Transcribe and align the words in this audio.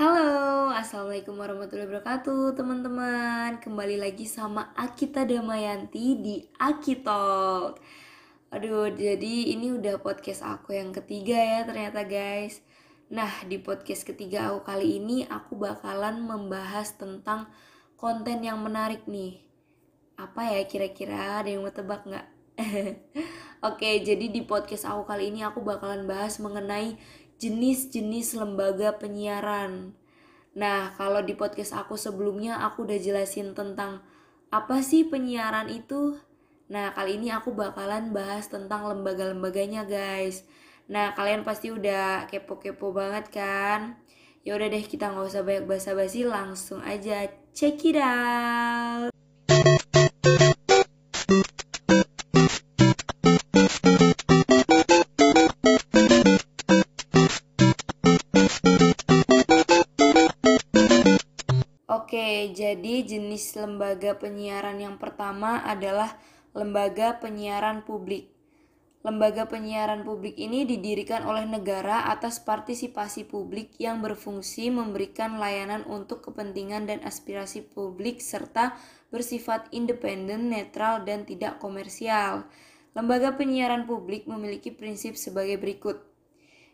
Halo, 0.00 0.72
Assalamualaikum 0.72 1.36
warahmatullahi 1.36 1.84
wabarakatuh 1.84 2.56
teman-teman. 2.56 3.60
Kembali 3.60 4.00
lagi 4.00 4.24
sama 4.24 4.72
Akita 4.72 5.28
Damayanti 5.28 6.16
di 6.16 6.40
Akitalk 6.56 7.76
Aduh, 8.48 8.88
jadi 8.96 9.52
ini 9.52 9.76
udah 9.76 10.00
podcast 10.00 10.40
aku 10.40 10.72
yang 10.72 10.96
ketiga 10.96 11.36
ya 11.36 11.68
ternyata 11.68 12.08
guys. 12.08 12.64
Nah, 13.12 13.28
di 13.44 13.60
podcast 13.60 14.08
ketiga 14.08 14.48
aku 14.48 14.72
kali 14.72 15.04
ini 15.04 15.28
aku 15.28 15.60
bakalan 15.60 16.24
membahas 16.24 16.96
tentang 16.96 17.52
konten 18.00 18.40
yang 18.40 18.56
menarik 18.56 19.04
nih. 19.04 19.44
Apa 20.16 20.48
ya 20.48 20.64
kira-kira, 20.64 21.44
ada 21.44 21.52
yang 21.52 21.60
mau 21.60 21.76
tebak 21.76 22.08
nggak? 22.08 22.26
Oke, 23.68 24.00
jadi 24.00 24.32
di 24.32 24.48
podcast 24.48 24.88
aku 24.88 25.04
kali 25.04 25.28
ini 25.28 25.44
aku 25.44 25.60
bakalan 25.60 26.08
bahas 26.08 26.40
mengenai 26.40 26.96
jenis-jenis 27.40 28.36
lembaga 28.36 29.00
penyiaran. 29.00 29.96
Nah, 30.52 30.92
kalau 30.94 31.24
di 31.24 31.32
podcast 31.32 31.72
aku 31.72 31.96
sebelumnya 31.96 32.60
aku 32.60 32.84
udah 32.84 33.00
jelasin 33.00 33.56
tentang 33.56 34.04
apa 34.52 34.84
sih 34.84 35.08
penyiaran 35.08 35.72
itu. 35.72 36.20
Nah, 36.70 36.94
kali 36.94 37.18
ini 37.18 37.32
aku 37.32 37.56
bakalan 37.56 38.14
bahas 38.14 38.46
tentang 38.46 38.86
lembaga-lembaganya, 38.86 39.88
guys. 39.88 40.46
Nah, 40.86 41.16
kalian 41.16 41.42
pasti 41.42 41.72
udah 41.74 42.30
kepo-kepo 42.30 42.94
banget 42.94 43.30
kan? 43.32 43.98
Ya 44.46 44.54
udah 44.54 44.68
deh, 44.70 44.84
kita 44.84 45.10
nggak 45.10 45.26
usah 45.26 45.42
banyak 45.42 45.66
basa-basi, 45.66 46.22
langsung 46.26 46.78
aja 46.82 47.26
check 47.54 47.82
it 47.86 47.98
out. 47.98 49.09
Jadi 62.52 63.06
jenis 63.06 63.56
lembaga 63.56 64.18
penyiaran 64.18 64.76
yang 64.78 64.96
pertama 64.98 65.62
adalah 65.62 66.18
lembaga 66.52 67.22
penyiaran 67.22 67.86
publik. 67.86 68.30
Lembaga 69.00 69.48
penyiaran 69.48 70.04
publik 70.04 70.36
ini 70.36 70.68
didirikan 70.68 71.24
oleh 71.24 71.48
negara 71.48 72.12
atas 72.12 72.36
partisipasi 72.36 73.24
publik 73.24 73.72
yang 73.80 74.04
berfungsi 74.04 74.68
memberikan 74.68 75.40
layanan 75.40 75.88
untuk 75.88 76.20
kepentingan 76.20 76.84
dan 76.84 77.00
aspirasi 77.00 77.64
publik 77.64 78.20
serta 78.20 78.76
bersifat 79.08 79.72
independen, 79.72 80.52
netral, 80.52 81.00
dan 81.08 81.24
tidak 81.24 81.56
komersial. 81.56 82.44
Lembaga 82.92 83.40
penyiaran 83.40 83.88
publik 83.88 84.28
memiliki 84.28 84.68
prinsip 84.68 85.16
sebagai 85.16 85.56
berikut. 85.56 86.09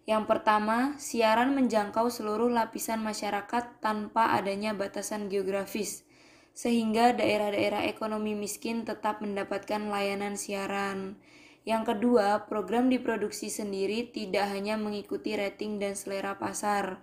Yang 0.06 0.30
pertama, 0.30 0.94
siaran 1.02 1.58
menjangkau 1.58 2.06
seluruh 2.14 2.46
lapisan 2.46 3.02
masyarakat 3.02 3.82
tanpa 3.82 4.38
adanya 4.38 4.70
batasan 4.70 5.26
geografis, 5.26 6.06
sehingga 6.54 7.10
daerah-daerah 7.10 7.90
ekonomi 7.90 8.38
miskin 8.38 8.86
tetap 8.86 9.18
mendapatkan 9.18 9.90
layanan 9.90 10.38
siaran. 10.38 11.18
Yang 11.66 11.98
kedua, 11.98 12.46
program 12.46 12.86
diproduksi 12.86 13.50
sendiri 13.50 14.06
tidak 14.14 14.46
hanya 14.54 14.78
mengikuti 14.78 15.34
rating 15.34 15.82
dan 15.82 15.98
selera 15.98 16.38
pasar. 16.38 17.02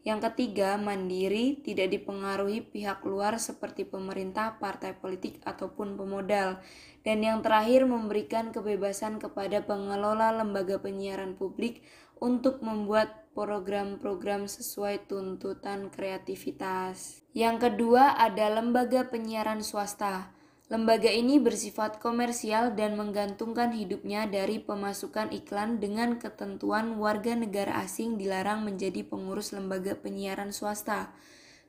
Yang 0.00 0.32
ketiga, 0.32 0.80
mandiri, 0.80 1.60
tidak 1.60 1.92
dipengaruhi 1.92 2.64
pihak 2.64 3.04
luar 3.04 3.36
seperti 3.36 3.84
pemerintah, 3.84 4.56
partai 4.56 4.96
politik, 4.96 5.44
ataupun 5.44 6.00
pemodal. 6.00 6.64
Dan 7.04 7.20
yang 7.20 7.44
terakhir, 7.44 7.84
memberikan 7.84 8.48
kebebasan 8.48 9.20
kepada 9.20 9.68
pengelola 9.68 10.32
lembaga 10.32 10.80
penyiaran 10.80 11.36
publik 11.36 11.84
untuk 12.18 12.62
membuat 12.62 13.28
program-program 13.38 14.50
sesuai 14.50 15.06
tuntutan 15.06 15.94
kreativitas. 15.94 17.22
Yang 17.30 17.70
kedua 17.70 18.18
ada 18.18 18.50
lembaga 18.50 19.06
penyiaran 19.06 19.62
swasta. 19.62 20.34
Lembaga 20.68 21.08
ini 21.08 21.40
bersifat 21.40 21.96
komersial 21.96 22.76
dan 22.76 22.92
menggantungkan 22.92 23.72
hidupnya 23.72 24.28
dari 24.28 24.60
pemasukan 24.60 25.32
iklan 25.32 25.80
dengan 25.80 26.20
ketentuan 26.20 27.00
warga 27.00 27.32
negara 27.32 27.80
asing 27.80 28.20
dilarang 28.20 28.68
menjadi 28.68 29.00
pengurus 29.00 29.56
lembaga 29.56 29.96
penyiaran 29.96 30.52
swasta, 30.52 31.16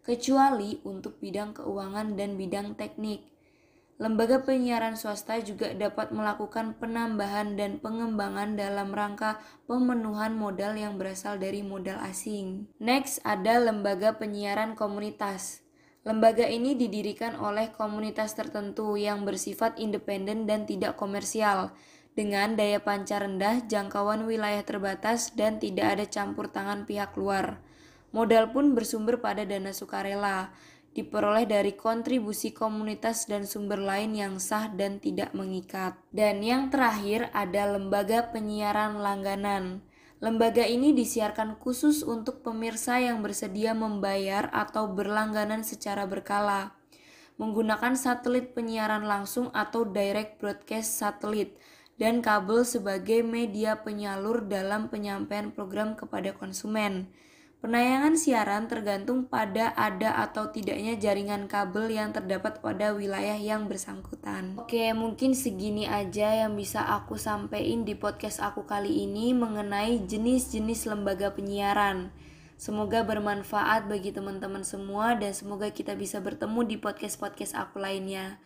kecuali 0.03 0.83
untuk 0.83 1.15
bidang 1.23 1.55
keuangan 1.55 2.19
dan 2.19 2.35
bidang 2.35 2.75
teknik. 2.75 3.23
Lembaga 3.99 4.39
penyiaran 4.39 4.95
swasta 4.95 5.43
juga 5.43 5.75
dapat 5.75 6.15
melakukan 6.15 6.71
penambahan 6.79 7.59
dan 7.59 7.83
pengembangan 7.83 8.55
dalam 8.55 8.95
rangka 8.95 9.43
pemenuhan 9.67 10.39
modal 10.39 10.79
yang 10.79 10.95
berasal 10.95 11.35
dari 11.35 11.59
modal 11.59 11.99
asing. 12.07 12.71
Next 12.79 13.19
ada 13.27 13.59
lembaga 13.59 14.15
penyiaran 14.15 14.79
komunitas. 14.79 15.67
Lembaga 16.07 16.47
ini 16.47 16.79
didirikan 16.79 17.35
oleh 17.43 17.75
komunitas 17.75 18.39
tertentu 18.39 18.95
yang 18.95 19.27
bersifat 19.27 19.75
independen 19.75 20.47
dan 20.47 20.63
tidak 20.63 20.95
komersial, 20.95 21.75
dengan 22.15 22.55
daya 22.55 22.79
pancar 22.79 23.27
rendah, 23.27 23.67
jangkauan 23.67 24.23
wilayah 24.23 24.63
terbatas, 24.63 25.35
dan 25.35 25.59
tidak 25.59 25.99
ada 25.99 26.05
campur 26.07 26.47
tangan 26.47 26.87
pihak 26.87 27.15
luar. 27.19 27.59
Modal 28.15 28.49
pun 28.55 28.73
bersumber 28.73 29.21
pada 29.21 29.45
dana 29.45 29.69
sukarela 29.69 30.49
diperoleh 30.93 31.45
dari 31.45 31.77
kontribusi 31.77 32.53
komunitas 32.55 33.29
dan 33.29 33.45
sumber 33.45 33.77
lain 33.77 34.15
yang 34.17 34.35
sah 34.41 34.71
dan 34.71 34.97
tidak 34.97 35.35
mengikat. 35.37 35.97
Dan 36.09 36.41
yang 36.41 36.73
terakhir 36.73 37.29
ada 37.33 37.75
lembaga 37.77 38.29
penyiaran 38.33 39.01
langganan. 39.01 39.85
Lembaga 40.19 40.67
ini 40.67 40.91
disiarkan 40.91 41.59
khusus 41.61 42.03
untuk 42.03 42.43
pemirsa 42.43 42.99
yang 42.99 43.23
bersedia 43.23 43.71
membayar 43.71 44.51
atau 44.51 44.91
berlangganan 44.91 45.63
secara 45.63 46.03
berkala 46.03 46.79
menggunakan 47.39 47.95
satelit 47.95 48.51
penyiaran 48.51 49.07
langsung 49.07 49.47
atau 49.55 49.87
direct 49.87 50.43
broadcast 50.43 50.99
satelit 50.99 51.55
dan 51.95 52.19
kabel 52.19 52.67
sebagai 52.67 53.23
media 53.23 53.79
penyalur 53.79 54.43
dalam 54.43 54.91
penyampaian 54.91 55.47
program 55.55 55.95
kepada 55.95 56.35
konsumen. 56.35 57.07
Penayangan 57.59 58.15
siaran 58.15 58.71
tergantung 58.71 59.27
pada 59.27 59.75
ada 59.75 60.15
atau 60.23 60.47
tidaknya 60.47 60.95
jaringan 60.95 61.51
kabel 61.51 61.91
yang 61.91 62.15
terdapat 62.15 62.63
pada 62.63 62.95
wilayah 62.95 63.35
yang 63.35 63.67
bersangkutan. 63.67 64.55
Oke, 64.55 64.95
mungkin 64.95 65.35
segini 65.35 65.83
aja 65.83 66.47
yang 66.47 66.55
bisa 66.55 66.79
aku 66.87 67.19
sampaikan 67.19 67.83
di 67.83 67.99
podcast 67.99 68.39
aku 68.39 68.63
kali 68.63 69.03
ini 69.03 69.35
mengenai 69.35 70.07
jenis-jenis 70.07 70.87
lembaga 70.87 71.35
penyiaran. 71.35 72.15
Semoga 72.55 73.03
bermanfaat 73.03 73.91
bagi 73.91 74.15
teman-teman 74.15 74.63
semua 74.63 75.19
dan 75.19 75.35
semoga 75.35 75.67
kita 75.67 75.99
bisa 75.99 76.23
bertemu 76.23 76.63
di 76.63 76.79
podcast-podcast 76.79 77.59
aku 77.59 77.83
lainnya. 77.83 78.39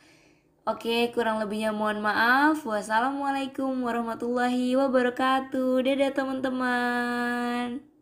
Oke, 0.66 1.13
kurang 1.13 1.38
lebihnya 1.38 1.69
mohon 1.69 2.02
maaf. 2.02 2.66
Wassalamualaikum 2.66 3.78
warahmatullahi 3.78 4.73
wabarakatuh. 4.73 5.85
Dadah 5.85 6.12
teman-teman. 6.18 7.92